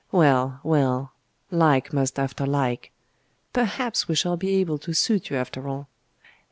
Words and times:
Well, 0.11 0.61
well 0.63 1.13
like 1.51 1.93
must 1.93 2.17
after 2.17 2.47
like. 2.47 2.91
Perhaps 3.53 4.07
we 4.07 4.15
shall 4.15 4.35
be 4.35 4.55
able 4.55 4.79
to 4.79 4.93
suit 4.95 5.29
you 5.29 5.35
after 5.37 5.69
all. 5.69 5.89